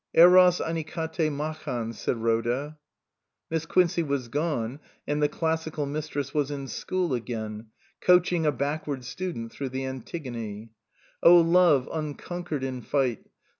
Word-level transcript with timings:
"Eros 0.23 0.59
anikate 0.59 1.31
machan" 1.31 1.93
said 1.93 2.17
Rhoda. 2.17 2.79
Miss 3.51 3.67
Quincey 3.67 4.01
was 4.01 4.29
gone 4.29 4.79
and 5.07 5.21
the 5.21 5.29
Classical 5.29 5.85
Mistress 5.85 6.33
was 6.33 6.49
in 6.49 6.67
school 6.67 7.13
again, 7.13 7.67
coaching 7.99 8.43
a 8.47 8.51
back 8.51 8.87
ward 8.87 9.05
student 9.05 9.51
through 9.51 9.69
the" 9.69 9.85
Antigone."" 9.85 10.71
Oh 11.21 11.37
Love, 11.39 11.87
unconquered 11.93 12.63
in 12.63 12.81
fight. 12.81 13.27